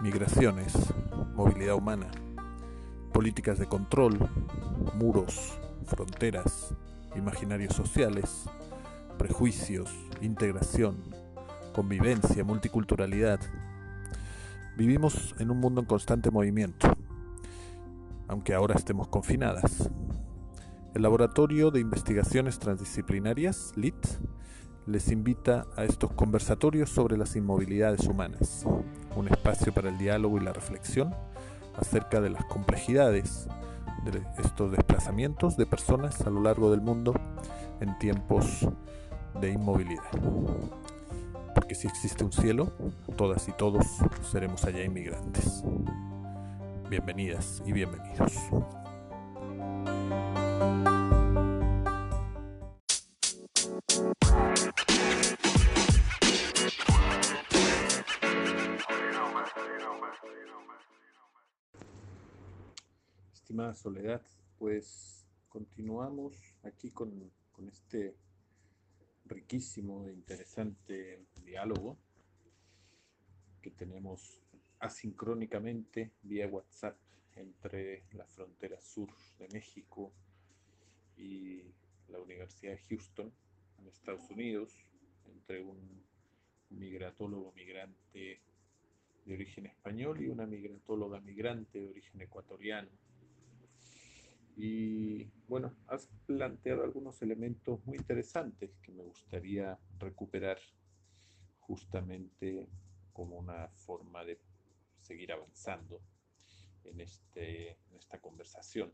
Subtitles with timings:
[0.00, 0.74] migraciones,
[1.34, 2.06] movilidad humana,
[3.12, 4.16] políticas de control,
[4.94, 6.74] muros, fronteras,
[7.16, 8.44] imaginarios sociales,
[9.18, 9.90] prejuicios,
[10.20, 10.96] integración,
[11.74, 13.40] convivencia, multiculturalidad.
[14.76, 16.88] Vivimos en un mundo en constante movimiento,
[18.28, 19.90] aunque ahora estemos confinadas.
[20.94, 24.06] El Laboratorio de Investigaciones Transdisciplinarias, LIT,
[24.86, 28.64] les invita a estos conversatorios sobre las inmovilidades humanas,
[29.18, 31.14] un espacio para el diálogo y la reflexión
[31.76, 33.48] acerca de las complejidades
[34.04, 37.14] de estos desplazamientos de personas a lo largo del mundo
[37.80, 38.66] en tiempos
[39.40, 40.02] de inmovilidad.
[41.54, 42.72] Porque si existe un cielo,
[43.16, 43.84] todas y todos
[44.30, 45.64] seremos allá inmigrantes.
[46.88, 48.32] Bienvenidas y bienvenidos.
[63.74, 64.22] Soledad,
[64.58, 68.16] pues continuamos aquí con, con este
[69.26, 71.98] riquísimo e interesante diálogo
[73.60, 74.42] que tenemos
[74.80, 76.96] asincrónicamente vía WhatsApp
[77.36, 79.08] entre la frontera sur
[79.38, 80.12] de México
[81.16, 81.62] y
[82.08, 83.32] la Universidad de Houston
[83.78, 84.72] en Estados Unidos,
[85.26, 86.02] entre un
[86.70, 88.40] migratólogo migrante
[89.24, 92.88] de origen español y una migratóloga migrante de origen ecuatoriano.
[94.60, 100.58] Y bueno, has planteado algunos elementos muy interesantes que me gustaría recuperar
[101.60, 102.68] justamente
[103.12, 104.40] como una forma de
[104.98, 106.02] seguir avanzando
[106.82, 108.92] en, este, en esta conversación.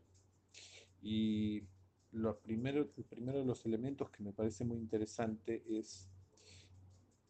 [1.01, 1.63] Y
[2.11, 6.11] lo primero, el primero de los elementos que me parece muy interesante es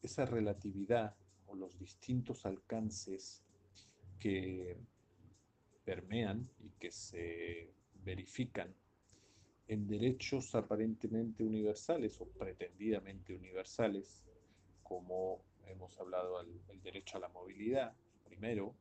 [0.02, 1.16] esa relatividad
[1.48, 3.46] o los distintos alcances
[4.20, 4.78] que
[5.86, 7.75] permean y que se
[8.06, 8.74] verifican
[9.68, 14.24] en derechos aparentemente universales o pretendidamente universales,
[14.84, 17.94] como hemos hablado el derecho a la movilidad,
[18.24, 18.76] primero,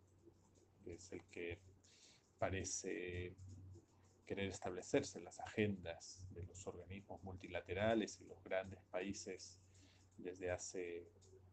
[0.84, 1.58] que es el que
[2.38, 3.34] parece
[4.26, 9.58] querer establecerse en las agendas de los organismos multilaterales y los grandes países
[10.16, 11.08] desde hace,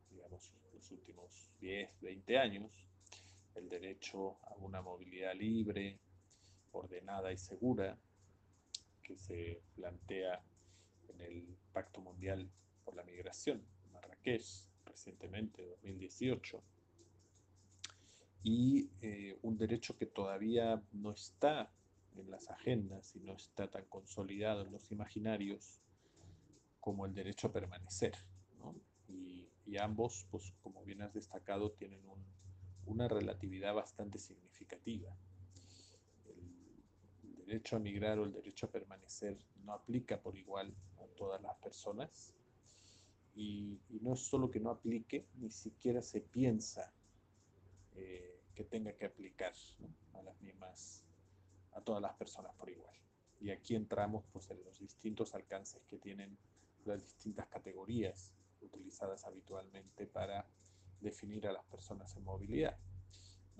[0.09, 2.87] digamos, los últimos 10, 20 años,
[3.55, 5.99] el derecho a una movilidad libre,
[6.71, 7.97] ordenada y segura
[9.03, 10.41] que se plantea
[11.09, 12.49] en el Pacto Mundial
[12.83, 16.61] por la Migración, Marrakech, recientemente, 2018,
[18.43, 21.71] y eh, un derecho que todavía no está
[22.15, 25.81] en las agendas y no está tan consolidado en los imaginarios
[26.79, 28.13] como el derecho a permanecer.
[29.07, 32.01] Y, ambos, pues como bien has destacado, tienen
[32.85, 35.15] una relatividad bastante significativa
[37.51, 41.53] derecho a migrar o el derecho a permanecer no aplica por igual a todas las
[41.57, 42.33] personas.
[43.35, 46.93] Y, no es solo que no aplique, ni siquiera se piensa
[47.93, 49.53] eh, que tenga que aplicar
[50.13, 51.05] a las mismas,
[51.73, 52.95] a todas las personas por igual.
[53.41, 56.37] Y aquí entramos pues en los distintos alcances que tienen
[56.85, 60.47] las distintas categorías utilizadas habitualmente para
[61.01, 62.77] definir a las personas en movilidad.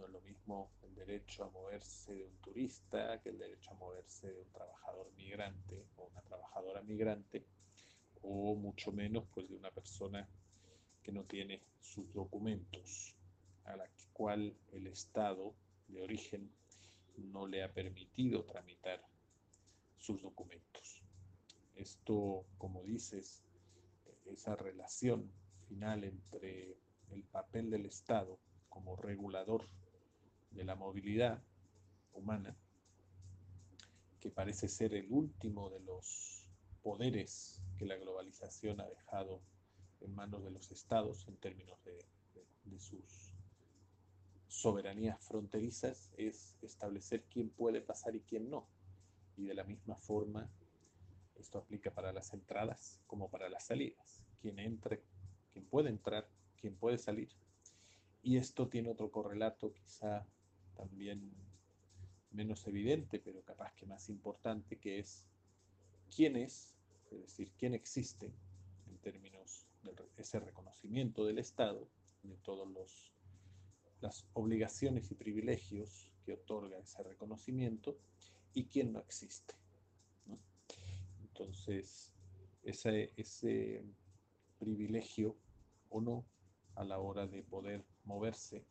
[0.02, 3.76] No es lo mismo el derecho a moverse de un turista que el derecho a
[3.76, 7.46] moverse de un trabajador migrante o una trabajadora migrante,
[8.24, 10.28] o mucho menos pues de una persona
[11.04, 13.16] que no tiene sus documentos,
[13.66, 15.54] a la cual el Estado
[15.88, 16.52] de origen
[17.18, 19.06] no le ha permitido tramitar
[20.00, 21.04] sus documentos.
[21.76, 23.44] Esto, como dices,
[24.26, 25.32] esa relación
[25.68, 26.76] final entre
[27.12, 29.70] el papel del Estado como regulador
[30.52, 31.42] de la movilidad
[32.14, 32.56] humana,
[34.20, 36.46] que parece ser el último de los
[36.84, 39.42] poderes que la globalización ha dejado
[40.02, 42.00] en manos de los estados en términos de,
[42.80, 43.36] sus
[44.48, 48.68] soberanías fronterizas, es establecer quién puede pasar y quién no.
[49.38, 50.50] Y de la misma forma,
[51.36, 54.24] esto aplica para las entradas como para las salidas.
[54.42, 55.04] Quién entre,
[55.52, 56.28] quién puede entrar,
[56.58, 57.30] quién puede salir.
[58.24, 60.26] Y esto tiene otro correlato quizá
[60.82, 61.32] también
[62.32, 65.28] menos evidente, pero capaz que más importante, que es
[66.16, 66.76] quién es,
[67.12, 68.34] es decir, quién existe
[68.88, 71.88] en términos de ese reconocimiento del Estado,
[72.24, 72.68] de todas
[74.02, 78.00] las obligaciones y privilegios que otorga ese reconocimiento,
[78.54, 79.54] y quién no existe.
[81.22, 82.12] Entonces,
[82.64, 83.86] ese, ese
[84.58, 85.38] privilegio
[85.90, 86.26] o no
[86.76, 88.66] a la hora de poder moverse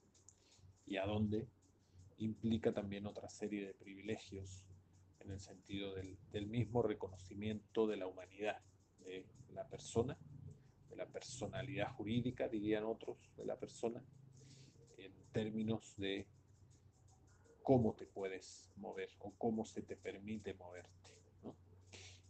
[0.86, 1.48] y a dónde,
[2.20, 4.64] implica también otra serie de privilegios
[5.20, 8.60] en el sentido del, mismo reconocimiento de la humanidad,
[9.00, 10.16] de la persona,
[10.88, 14.02] de la personalidad jurídica, dirían otros, de la persona,
[14.98, 16.26] en términos de
[17.62, 20.90] cómo te puedes mover o cómo se te permite moverte.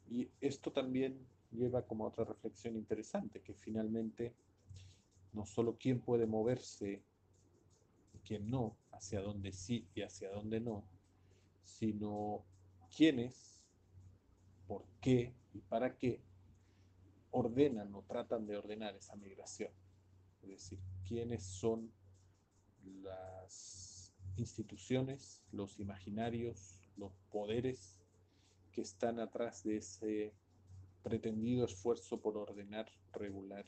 [0.08, 4.34] Y esto también lleva como otra reflexión interesante, que finalmente
[5.32, 7.02] no solo quién puede moverse
[8.12, 10.85] y quién no, hacia dónde sí y hacia dónde no,
[11.64, 12.44] sino
[12.94, 13.64] quiénes,
[14.67, 16.20] por qué y para qué
[17.31, 19.73] ordenan o tratan de ordenar esa migración.
[20.43, 21.91] Es decir, quiénes son
[23.02, 27.99] las instituciones, los imaginarios, los poderes
[28.70, 30.35] que están atrás de ese
[31.02, 33.64] pretendido esfuerzo por ordenar, regular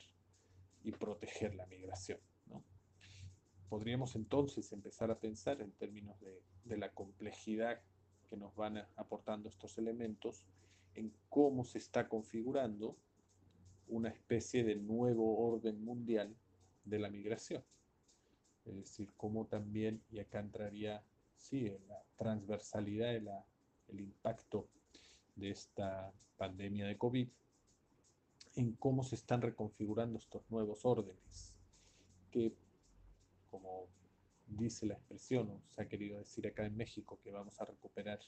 [0.85, 2.21] y proteger la migración.
[3.73, 7.81] Podríamos entonces empezar a pensar en términos de, la complejidad
[8.29, 10.45] que nos van aportando estos elementos,
[10.95, 12.99] en cómo se está configurando
[13.89, 16.37] una especie de nuevo orden mundial
[16.85, 17.65] de la migración.
[18.67, 21.03] Es decir, cómo también, y acá entraría,
[21.39, 23.17] sí, la transversalidad,
[23.89, 24.69] el impacto
[25.35, 27.27] de esta pandemia de COVID,
[28.57, 31.55] en cómo se están reconfigurando estos nuevos órdenes,
[32.31, 32.55] que
[33.53, 33.87] como
[34.47, 38.19] dice la expresión, o se ha querido decir acá en México, que vamos a recuperar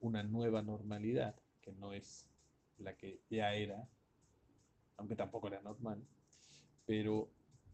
[0.00, 2.26] una nueva normalidad, que no es
[2.78, 3.88] la que ya era,
[4.96, 6.00] aunque tampoco era normal,
[6.86, 7.28] pero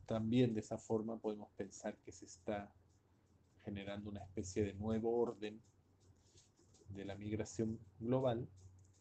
[0.06, 2.72] también de esa forma podemos pensar que se está
[3.64, 5.60] generando una especie de nuevo orden
[6.88, 8.48] de la migración global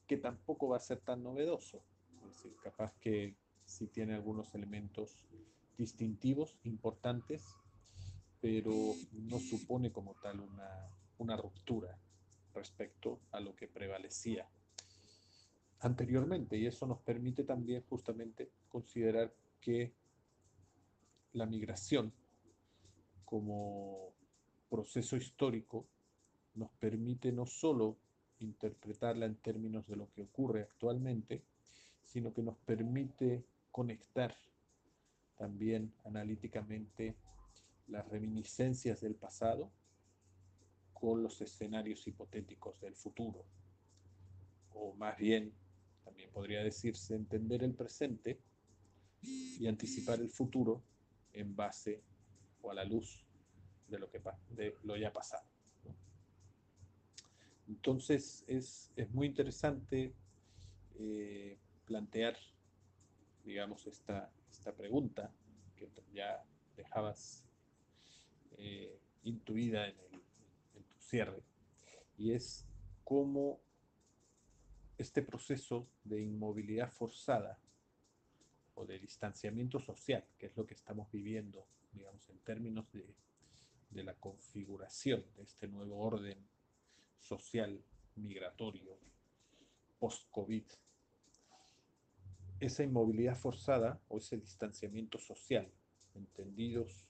[0.08, 1.82] que tampoco va a ser tan novedoso.
[2.22, 5.26] Es decir, capaz que sí tiene algunos elementos
[5.78, 7.56] distintivos, importantes,
[8.42, 11.98] pero no supone como tal una, una ruptura
[12.54, 14.48] respecto a lo que prevalecía
[15.80, 16.58] anteriormente.
[16.58, 19.94] Y eso nos permite también justamente considerar que
[21.34, 22.14] la migración
[23.26, 24.14] como
[24.70, 25.86] proceso histórico
[26.56, 27.98] nos permite no solo
[28.40, 31.44] interpretarla en términos de lo que ocurre actualmente,
[32.04, 34.36] sino que nos permite conectar
[35.38, 37.16] también analíticamente
[37.88, 39.72] las reminiscencias del pasado
[40.94, 43.46] con los escenarios hipotéticos del futuro.
[44.74, 45.54] O más bien,
[46.04, 48.40] también podría decirse entender el presente
[49.22, 50.84] y anticipar el futuro
[51.34, 52.04] en base
[52.62, 53.26] o a la luz
[53.88, 55.46] de lo, que, de lo ya pasado.
[57.68, 60.14] Entonces es, muy interesante
[60.96, 62.38] eh, plantear,
[63.44, 65.32] digamos, esta, esta pregunta
[65.76, 66.44] que ya
[66.76, 67.47] dejabas
[68.58, 69.96] eh, intuida en,
[70.76, 71.44] en tu cierre,
[72.18, 72.66] y es
[73.04, 73.60] cómo
[74.98, 77.60] este proceso de inmovilidad forzada
[78.76, 83.14] o de distanciamiento social, que es lo que estamos viviendo, digamos, en términos de,
[83.92, 86.38] de la configuración de este nuevo orden
[87.20, 87.84] social
[88.16, 88.98] migratorio
[90.00, 90.64] post-COVID,
[92.60, 95.72] esa inmovilidad forzada o ese distanciamiento social,
[96.16, 97.08] entendidos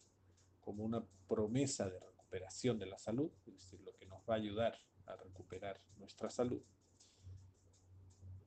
[0.68, 4.36] como una promesa de recuperación de la salud, es decir, lo que nos va a
[4.36, 6.62] ayudar a recuperar nuestra salud,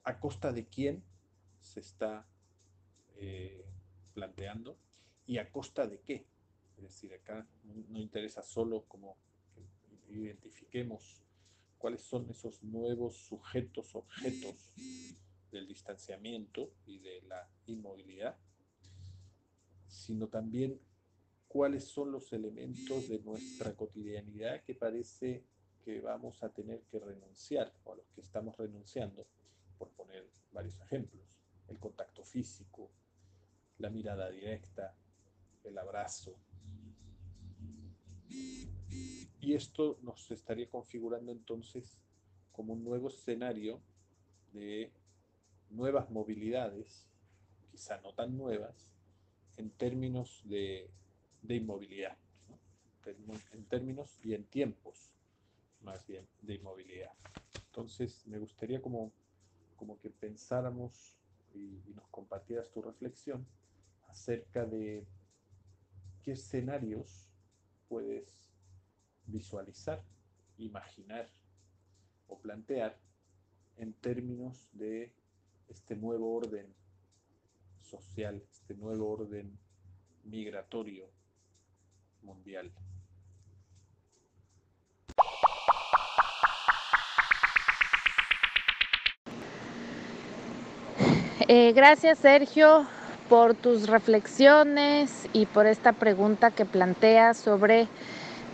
[0.04, 1.02] a costa de quién
[1.60, 2.28] se está
[3.16, 3.64] eh,
[4.12, 4.76] planteando
[5.24, 6.26] y a costa de qué.
[6.76, 9.16] Es decir, acá no interesa solo como
[9.54, 11.22] que identifiquemos
[11.78, 14.74] cuáles son esos nuevos sujetos, objetos
[15.50, 18.36] del distanciamiento y de la inmovilidad,
[19.88, 20.78] sino también
[21.50, 25.44] cuáles son los elementos de nuestra cotidianidad que parece
[25.84, 29.26] que vamos a tener que renunciar o a los que estamos renunciando,
[29.76, 32.92] por poner varios ejemplos, el contacto físico,
[33.78, 34.94] la mirada directa,
[35.64, 36.38] el abrazo,
[39.40, 41.98] y esto nos estaría configurando entonces
[42.52, 43.82] como un nuevo escenario
[44.52, 44.92] de
[45.68, 47.08] nuevas movilidades,
[47.72, 48.88] quizá no tan nuevas,
[49.56, 50.92] en términos de,
[51.48, 52.16] inmovilidad,
[53.52, 55.12] en términos y en tiempos
[55.82, 57.12] más bien de inmovilidad.
[57.66, 59.12] Entonces me gustaría como,
[59.76, 61.16] como que pensáramos
[61.54, 63.46] y nos compartieras tu reflexión
[64.08, 65.06] acerca de
[66.22, 67.30] qué escenarios
[67.88, 68.50] puedes
[69.26, 70.02] visualizar,
[70.58, 71.30] imaginar
[72.28, 72.98] o plantear
[73.76, 75.12] en términos de
[75.68, 76.74] este nuevo orden
[77.80, 79.58] social, este nuevo orden
[80.24, 81.10] migratorio
[82.22, 82.70] mundial.
[91.48, 92.86] Eh, gracias Sergio
[93.28, 97.88] por tus reflexiones y por esta pregunta que planteas sobre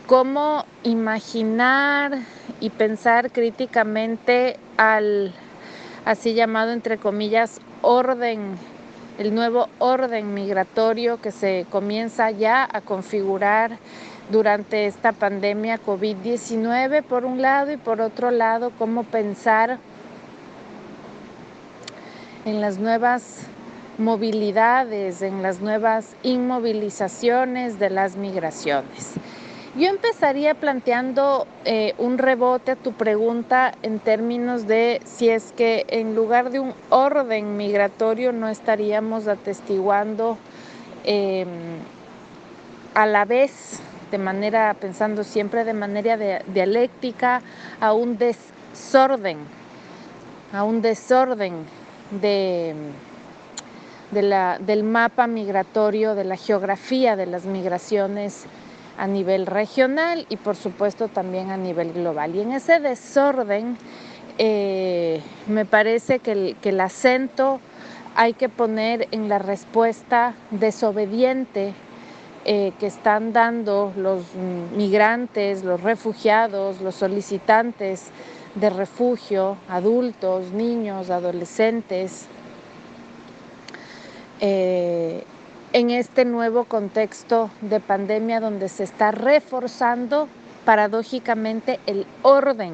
[0.06, 2.12] cómo imaginar
[2.60, 5.34] y pensar críticamente al
[6.04, 8.56] así llamado entre comillas orden
[9.18, 13.78] el nuevo orden migratorio que se comienza ya a configurar
[14.30, 19.78] durante esta pandemia COVID-19 por un lado y por otro lado cómo pensar
[22.44, 23.46] en las nuevas
[23.98, 29.14] movilidades, en las nuevas inmovilizaciones de las migraciones.
[29.76, 35.84] Yo empezaría planteando eh, un rebote a tu pregunta en términos de si es que
[35.88, 40.38] en lugar de un orden migratorio no estaríamos atestiguando
[41.04, 41.48] em,
[42.94, 43.80] a la vez,
[44.10, 46.16] de manera, pensando siempre de manera
[46.46, 47.42] dialéctica,
[47.78, 49.36] a un desorden,
[50.54, 51.66] a un desorden
[52.22, 52.74] de,
[54.10, 58.46] del mapa migratorio, de la geografía de las migraciones
[58.98, 62.34] a nivel regional y por supuesto también a nivel global.
[62.34, 63.76] Y en ese desorden
[64.38, 67.60] eh, me parece que el, que el acento
[68.14, 71.74] hay que poner en la respuesta desobediente
[72.44, 74.22] eh, que están dando los
[74.76, 78.10] migrantes, los refugiados, los solicitantes
[78.54, 82.26] de refugio, adultos, niños, adolescentes,
[84.40, 85.24] eh,
[85.76, 90.26] en este nuevo contexto de pandemia donde se está reforzando
[90.64, 92.72] paradójicamente el orden,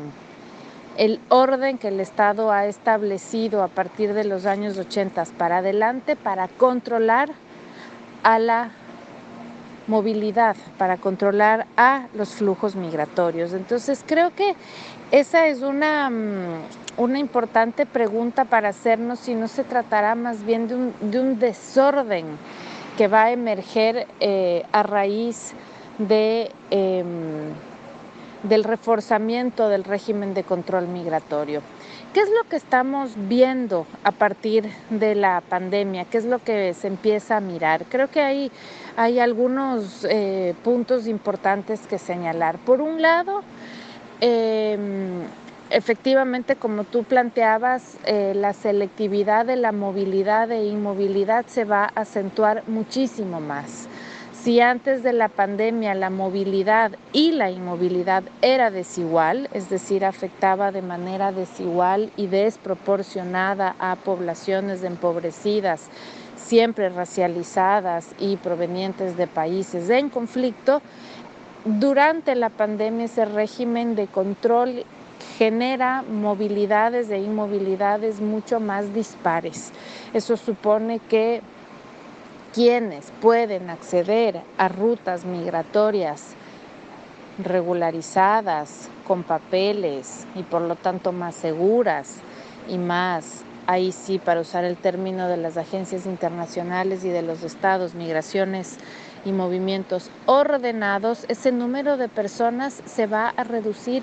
[0.97, 6.14] el orden que el Estado ha establecido a partir de los años 80 para adelante
[6.14, 7.30] para controlar
[8.23, 8.71] a la
[9.88, 13.52] movilidad, para controlar a los flujos migratorios.
[13.52, 14.54] Entonces creo que
[15.11, 20.68] esa es una, mm, una importante pregunta para hacernos si no se tratará más bien
[20.68, 22.38] de un, de un desorden
[22.97, 25.53] que va a emerger eh, a raíz
[25.99, 27.53] de, em,
[28.43, 31.63] del reforzamiento del régimen de control migratorio.
[32.13, 36.05] ¿Qué es lo que estamos viendo a partir de la pandemia?
[36.05, 37.87] ¿Qué es lo que se empieza a mirar?
[37.89, 38.53] Creo que hay,
[38.99, 42.59] hay algunos eh, puntos importantes que señalar.
[42.59, 43.43] Por un lado,
[44.21, 45.23] em,
[45.73, 52.02] efectivamente, como tú planteabas, eh, la selectividad de la movilidad e inmovilidad se va a
[52.02, 53.88] acentuar muchísimo más.
[54.33, 60.73] Si antes de la pandemia la movilidad y la inmovilidad era desigual, es decir, afectaba
[60.73, 65.88] de manera desigual y desproporcionada a poblaciones empobrecidas,
[66.37, 70.83] siempre racializadas y provenientes de países en conflicto,
[71.64, 74.85] durante la pandemia ese régimen de control
[75.38, 79.73] genera movilidades e inmovilidades mucho más dispares.
[80.12, 81.43] Eso supone que
[82.52, 86.35] quienes pueden acceder a rutas migratorias
[87.38, 92.19] regularizadas, con papeles y por lo tanto más seguras
[92.69, 97.43] y más, ahí sí, para usar el término de las agencias internacionales y de los
[97.43, 98.79] estados, migraciones
[99.25, 104.02] y movimientos ordenados, ese número de personas se va a reducir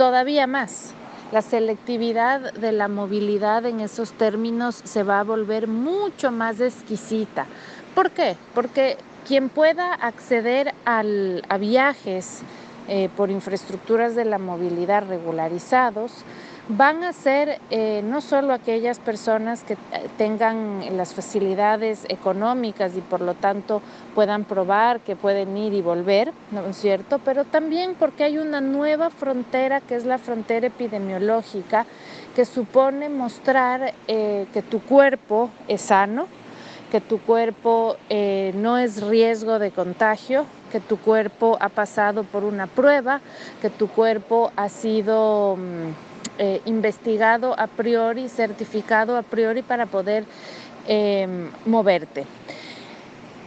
[0.00, 0.94] todavía más.
[1.30, 7.44] La selectividad de la movilidad en esos términos se va a volver mucho más exquisita.
[7.94, 8.34] ¿Por qué?
[8.54, 8.96] Porque
[9.28, 12.40] quien pueda acceder a viajes
[12.88, 16.24] eh, por infraestructuras de la movilidad regularizados,
[16.76, 23.00] van a ser eh, no solo aquellas personas que eh, tengan las facilidades económicas y
[23.00, 23.82] por lo tanto
[24.14, 27.18] puedan probar que pueden ir y volver, ¿no es cierto?
[27.24, 31.86] Pero también porque hay una nueva frontera que es la frontera epidemiológica
[32.36, 36.28] que supone mostrar eh, que tu cuerpo es sano,
[36.92, 37.96] que tu cuerpo
[38.54, 43.20] no es riesgo de contagio, que tu cuerpo ha pasado por una prueba,
[43.62, 45.56] que tu cuerpo ha sido...
[45.56, 46.09] Mm,
[46.42, 50.24] eh, investigado a priori, certificado a priori para poder
[50.86, 52.24] em, moverte.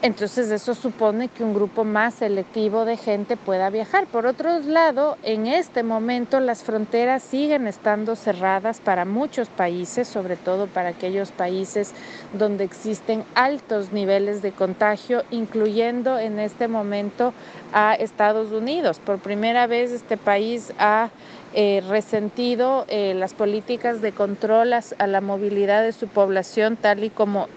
[0.03, 4.05] Entonces eso supone que un grupo más selectivo de gente pueda viajar.
[4.05, 10.35] Por otro lado, en este momento las fronteras siguen estando cerradas para muchos países, sobre
[10.35, 11.93] todo para aquellos países
[12.33, 17.33] donde existen altos niveles de contagio, incluyendo en este momento
[17.71, 18.99] a Estados Unidos.
[18.99, 21.09] Por primera vez este país ha
[21.55, 27.09] eh, resentido eh, las políticas de control a, la movilidad de su población, tal y
[27.11, 27.47] como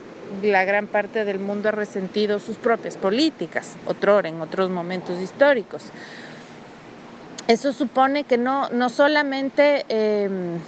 [0.42, 5.84] la gran parte del mundo ha resentido sus propias políticas, otrora, en otros momentos históricos.
[7.48, 10.58] Eso supone que no, no solamente em,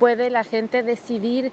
[0.00, 1.52] puede la gente decidir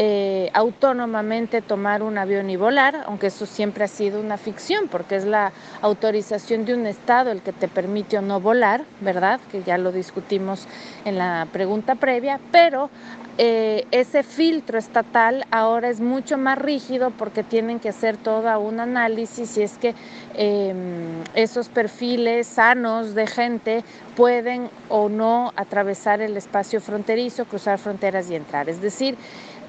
[0.00, 5.16] eh, autónomamente tomar un avión y volar, aunque eso siempre ha sido una ficción, porque
[5.16, 5.50] es la
[5.82, 9.40] autorización de un Estado el que te permite o no volar, ¿verdad?
[9.50, 10.68] Que ya lo discutimos
[11.04, 12.90] en la pregunta previa, pero
[13.38, 18.78] eh, ese filtro estatal ahora es mucho más rígido porque tienen que hacer todo un
[18.78, 19.96] análisis si es que
[20.34, 23.84] em, esos perfiles sanos de gente
[24.16, 28.68] pueden o no atravesar el espacio fronterizo, cruzar fronteras y entrar.
[28.68, 29.16] Es decir,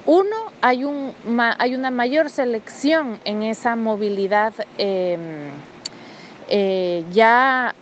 [0.05, 1.13] uno, hay, un,
[1.57, 5.51] hay una mayor selección en esa movilidad em,
[6.47, 7.75] eh, ya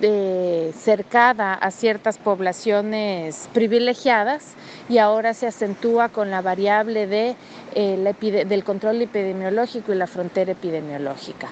[0.00, 4.54] eh, cercada a ciertas poblaciones privilegiadas
[4.88, 7.36] y ahora se acentúa con la variable
[7.74, 11.48] eh, del control epidemiológico y la frontera epidemiológica.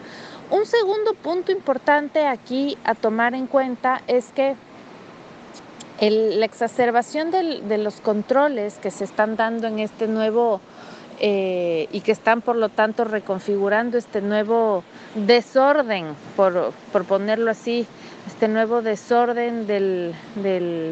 [0.50, 4.56] Un segundo punto importante aquí a tomar en cuenta es que
[6.08, 10.60] la exacerbación de los controles que se están dando en este nuevo
[11.22, 14.82] eh, y que están por lo tanto reconfigurando este nuevo
[15.14, 16.72] desorden, por,
[17.06, 17.86] ponerlo así,
[18.26, 20.14] este nuevo desorden del,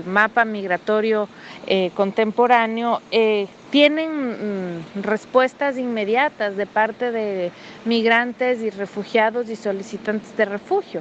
[0.04, 1.30] mapa migratorio
[1.66, 7.50] eh, contemporáneo, eh, tienen mm, respuestas inmediatas de parte de
[7.86, 11.00] migrantes y refugiados y solicitantes de refugio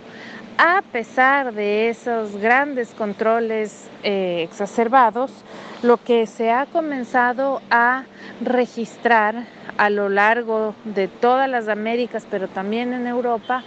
[0.58, 5.32] a pesar de esos grandes controles eh, exacerbados,
[5.84, 8.06] lo que se ha comenzado a
[8.42, 9.46] registrar
[9.78, 13.64] a lo largo de todas las Américas, pero también en Europa,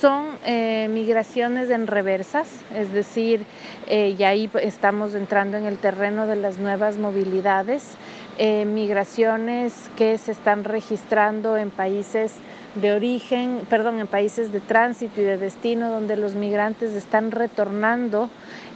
[0.00, 3.44] son eh, migraciones en reversas, es decir,
[3.86, 7.96] eh, y ahí estamos entrando en el terreno de las nuevas movilidades,
[8.38, 12.32] migraciones que se están registrando en países
[12.74, 18.30] de origen, perdón, en países de tránsito y de destino donde los migrantes están retornando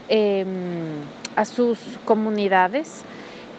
[0.08, 0.46] em,
[1.36, 3.04] a sus comunidades.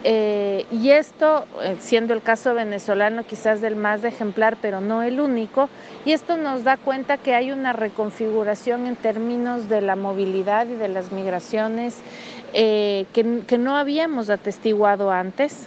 [0.08, 5.18] Eh, y esto, eh, siendo el caso venezolano quizás del más ejemplar, pero no el
[5.18, 5.68] único,
[6.04, 10.74] y esto nos da cuenta que hay una reconfiguración en términos de la movilidad y
[10.74, 11.96] de las migraciones
[12.52, 15.66] eh, que, que no habíamos atestiguado antes.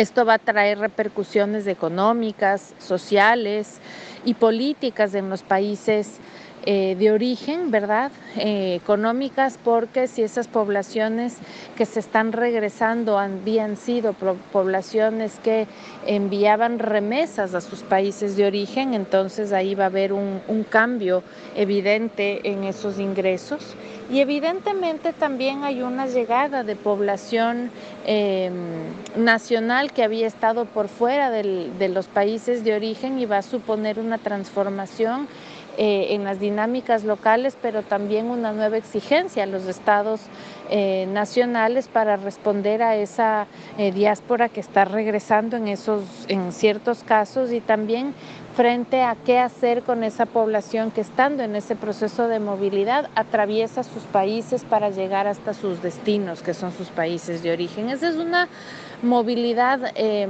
[0.00, 3.82] Esto va a traer repercusiones económicas, sociales
[4.24, 6.12] y políticas en los países
[6.66, 8.12] eh, de origen, ¿verdad?
[8.36, 11.38] Eh, económicas, porque si esas poblaciones
[11.74, 14.12] que se están regresando habían sido
[14.52, 15.66] poblaciones que
[16.06, 21.22] enviaban remesas a sus países de origen, entonces ahí va a haber un, cambio
[21.56, 23.74] evidente en esos ingresos.
[24.10, 27.70] Y evidentemente también hay una llegada de población
[28.04, 28.52] em,
[29.16, 33.98] nacional que había estado por fuera de los países de origen y va a suponer
[33.98, 35.26] una transformación
[35.82, 40.20] eh, en las dinámicas locales, pero también una nueva exigencia a los estados
[40.68, 43.46] eh, nacionales para responder a esa
[43.78, 48.12] eh, diáspora que está regresando en, esos, en ciertos casos y también
[48.54, 53.82] frente a qué hacer con esa población que estando en ese proceso de movilidad atraviesa
[53.82, 57.88] sus países para llegar hasta sus destinos, que son sus países de origen.
[57.88, 58.48] Esa es una
[59.02, 60.28] movilidad em,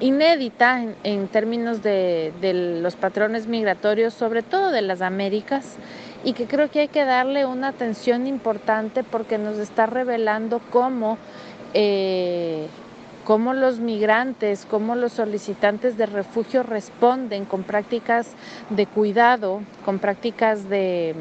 [0.00, 2.32] inédita en, términos de,
[2.80, 5.76] los patrones migratorios, sobre todo de las Américas,
[6.24, 11.16] y que creo que hay que darle una atención importante porque nos está revelando cómo,
[11.74, 12.66] eh,
[13.24, 18.32] cómo los migrantes, cómo los solicitantes de refugio responden con prácticas
[18.70, 21.14] de cuidado, con prácticas de,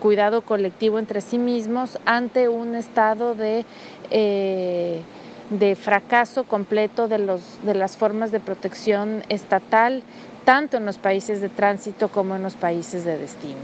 [0.00, 3.64] cuidado colectivo entre sí mismos ante un estado de...
[4.10, 5.02] Eh,
[5.50, 10.02] de fracaso completo de, los, de las formas de protección estatal,
[10.44, 13.60] tanto en los países de tránsito como en los países de destino.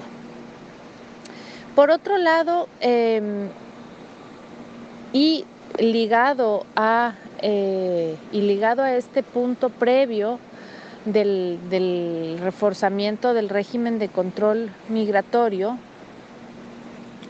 [1.75, 3.49] Por otro lado, em,
[5.13, 5.45] y
[5.79, 7.15] ligado a
[7.47, 10.39] eh, y ligado a este punto previo
[11.05, 15.77] del, del reforzamiento del régimen de control migratorio,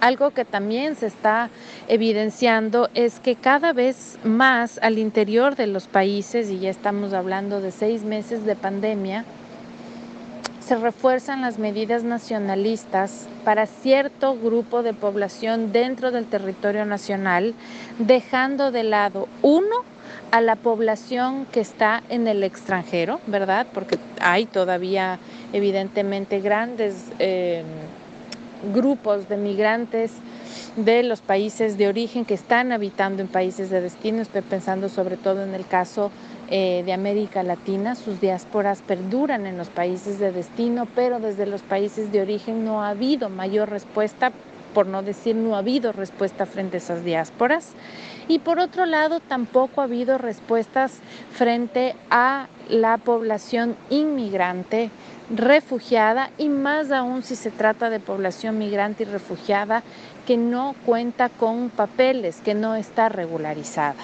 [0.05, 1.49] algo que también se está
[1.89, 7.63] evidenciando es que cada vez más al interior de los países, y ya estamos hablando
[7.63, 9.25] de seis meses de pandemia,
[10.61, 17.55] se refuerzan las medidas nacionalistas para cierto grupo de población dentro del territorio nacional,
[17.99, 19.85] dejando de lado, uno,
[20.33, 23.67] a la población que está en el extranjero, ¿verdad?
[23.73, 25.19] Porque hay todavía
[25.55, 27.07] evidentemente grandes...
[27.19, 27.65] Eh,
[28.73, 30.13] grupos de migrantes
[30.77, 34.23] de los países de origen que están habitando en países de destino.
[34.23, 36.11] Estoy pensando sobre todo en el caso
[36.49, 37.95] eh, de América Latina.
[37.95, 42.83] Sus diásporas perduran en los países de destino, pero desde los países de origen no
[42.83, 44.33] ha habido mayor respuesta
[44.75, 47.71] por no decir no ha habido respuesta frente a esas diásporas.
[48.27, 50.99] Y por otro lado, tampoco ha habido respuestas
[51.33, 54.91] frente a la población inmigrante
[55.31, 59.83] refugiada y más aún si se trata de población migrante y refugiada
[60.27, 63.97] que no cuenta con papeles, que no está regularizada.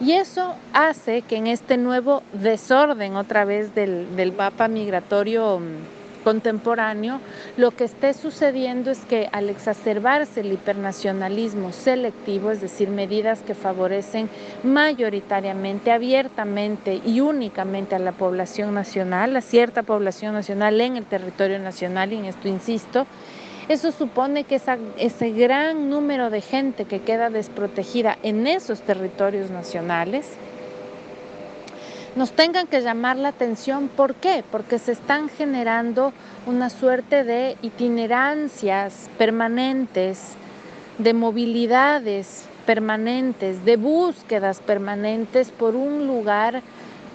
[0.00, 6.03] Y eso hace que en este nuevo desorden otra vez del, del mapa migratorio mm,
[6.24, 7.20] contemporáneo,
[7.56, 13.54] lo que esté sucediendo es que al exacerbarse el hipernacionalismo selectivo, es decir, medidas que
[13.54, 14.28] favorecen
[14.64, 21.58] mayoritariamente, abiertamente y únicamente a la población nacional, a cierta población nacional en el territorio
[21.58, 23.06] nacional, y en esto insisto,
[23.68, 24.60] eso supone que
[24.98, 30.26] ese gran número de gente que queda desprotegida en esos territorios nacionales
[32.16, 33.88] nos tengan que llamar la atención.
[33.88, 34.44] ¿Por qué?
[34.50, 36.12] Porque se están generando
[36.46, 40.34] una suerte de itinerancias permanentes,
[40.98, 46.62] de movilidades permanentes, de búsquedas permanentes por un lugar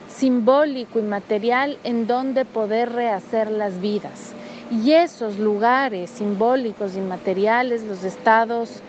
[0.10, 4.34] simbólico y material en donde poder rehacer las vidas.
[4.70, 8.82] Y esos lugares simbólicos y materiales, los estados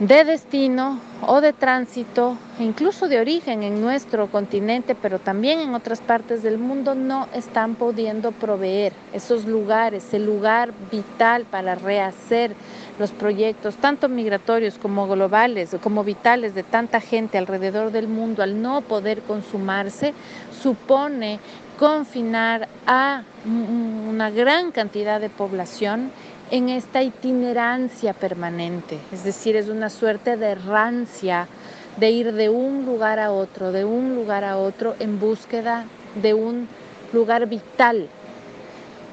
[0.00, 6.00] de destino o de tránsito, incluso de origen en nuestro continente, pero también en otras
[6.00, 12.54] partes del mundo, no están pudiendo proveer esos lugares, el lugar vital para rehacer
[12.98, 18.60] los proyectos, tanto migratorios como globales, como vitales de tanta gente alrededor del mundo, al
[18.60, 20.12] no poder consumarse,
[20.60, 21.38] supone
[21.78, 26.10] confinar a una gran cantidad de población
[26.50, 31.48] en esta itinerancia permanente, es decir, es una suerte de rancia
[31.96, 35.86] de ir de un lugar a otro, de un lugar a otro en búsqueda
[36.20, 36.68] de un
[37.12, 38.08] lugar vital.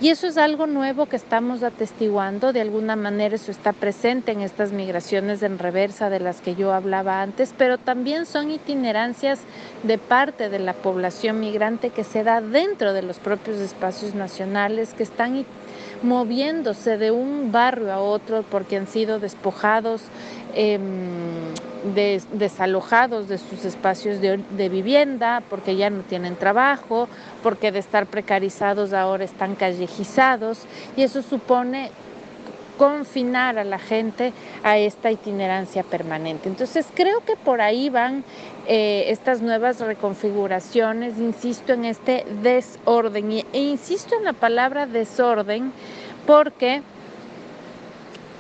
[0.02, 4.42] Y eso es algo nuevo que estamos atestiguando, de alguna manera eso está presente en
[4.42, 9.42] estas migraciones en reversa de las que yo hablaba antes, pero también son itinerancias
[9.84, 14.96] de parte de la población migrante que se da dentro de los propios espacios nacionales,
[14.96, 15.46] que están
[16.04, 20.04] moviéndose de un barrio a otro porque han sido despojados,
[20.54, 21.54] em,
[22.34, 27.08] desalojados de sus espacios de, de, vivienda, porque ya no tienen trabajo,
[27.42, 30.60] porque de estar precarizados ahora están callejizados
[30.96, 31.92] y eso supone
[32.82, 34.34] confinar a la gente
[34.64, 36.50] a esta itinerancia permanente.
[36.50, 38.24] Entonces creo que por ahí van
[38.68, 43.32] eh, estas nuevas reconfiguraciones, insisto en este desorden.
[43.32, 45.72] E insisto en la palabra desorden
[46.26, 46.82] porque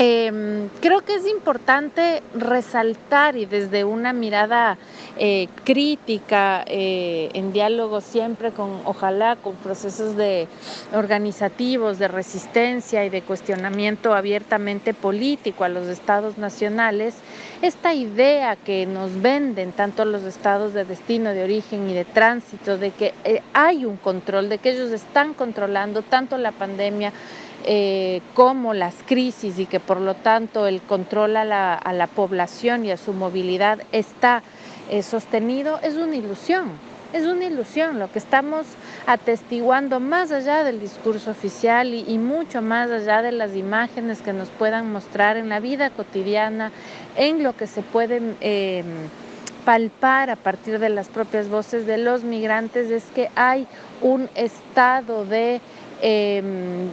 [0.04, 4.80] Em, creo que es importante resaltar y desde una mirada
[5.16, 10.48] eh, crítica, eh, en diálogo siempre con, ojalá, con procesos de
[10.92, 17.14] organizativos, de resistencia y de cuestionamiento abiertamente político a los estados nacionales,
[17.62, 22.80] esta idea que nos venden tanto los estados de destino, de origen y de tránsito,
[22.80, 27.14] de que eh, hay un control, de que ellos están controlando tanto la pandemia,
[27.64, 32.92] eh, como las crisis y que por lo tanto el control a la, población y
[32.92, 34.42] a su movilidad está
[34.90, 36.70] eh, sostenido, es una ilusión.
[37.14, 38.66] Es una ilusión lo que estamos
[39.06, 44.48] atestiguando más allá del discurso oficial y, mucho más allá de las imágenes que nos
[44.48, 46.72] puedan mostrar en la vida cotidiana,
[47.18, 48.86] en lo que se puede em,
[49.66, 53.68] palpar a partir de las propias voces de los migrantes, es que hay
[54.02, 55.60] un estado de
[56.02, 56.88] em,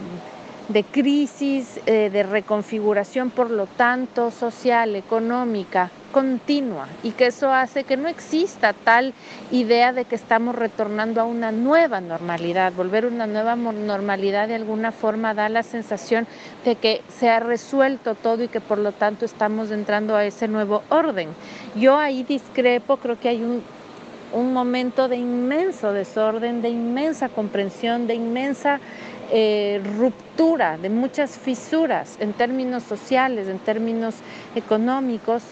[0.69, 7.83] de crisis, eh, de reconfiguración, por lo tanto, social, económica, continua, y que eso hace
[7.83, 9.13] que no exista tal
[9.51, 12.71] idea de que estamos retornando a una nueva normalidad.
[12.73, 16.27] Volver a una nueva normalidad de alguna forma da la sensación
[16.63, 20.47] de que se ha resuelto todo y que por lo tanto estamos entrando a ese
[20.47, 21.29] nuevo orden.
[21.75, 23.63] Yo ahí discrepo, creo que hay un,
[24.33, 28.79] un momento de inmenso desorden, de inmensa comprensión, de inmensa
[29.31, 34.15] eh, ruptura, de muchas fisuras en términos sociales, en términos
[34.55, 35.43] económicos,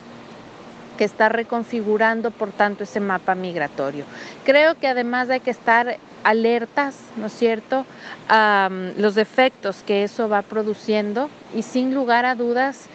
[0.97, 4.03] que está reconfigurando, por tanto, ese mapa migratorio.
[4.43, 7.85] Creo que además hay que estar alertas, ¿no es cierto?,
[8.27, 12.87] a mm, los efectos que eso va produciendo y sin lugar a dudas,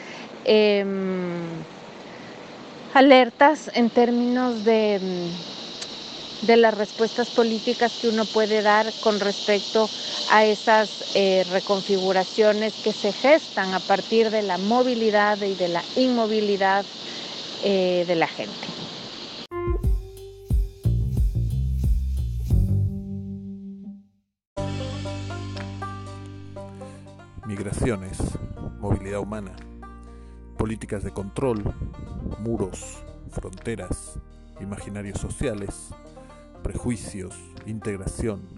[0.45, 1.45] em,
[2.92, 5.62] alertas en términos de mm,
[6.42, 9.88] de las respuestas políticas que uno puede dar con respecto
[10.31, 15.83] a esas eh, reconfiguraciones que se gestan a partir de la movilidad y de la
[15.96, 16.85] inmovilidad
[17.64, 18.52] eh, de la gente.
[27.46, 28.18] Migraciones,
[28.81, 29.52] movilidad humana,
[30.57, 31.62] políticas de control,
[32.40, 34.18] muros, fronteras,
[34.61, 35.90] imaginarios sociales,
[36.62, 37.35] prejuicios,
[37.66, 38.48] integración,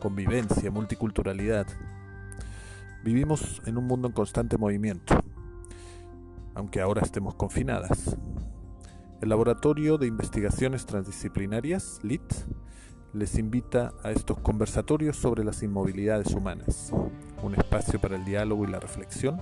[0.00, 1.66] convivencia, multiculturalidad.
[3.04, 5.14] Vivimos en un mundo en constante movimiento,
[6.54, 8.16] aunque ahora estemos confinadas.
[9.20, 12.32] El Laboratorio de Investigaciones Transdisciplinarias, LIT,
[13.12, 16.92] les invita a estos conversatorios sobre las inmovilidades humanas,
[17.42, 19.40] un espacio para el diálogo y la reflexión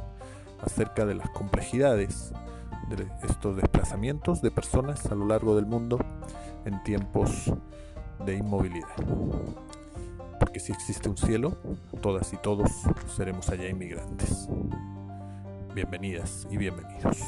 [0.61, 2.33] acerca de las complejidades
[2.88, 5.99] de estos desplazamientos de personas a lo largo del mundo
[6.65, 7.53] en tiempos
[8.25, 8.89] de inmovilidad.
[10.39, 11.57] Porque si existe un cielo,
[12.01, 12.71] todas y todos
[13.17, 14.49] seremos allá inmigrantes.
[15.75, 17.19] Bienvenidas y bienvenidos.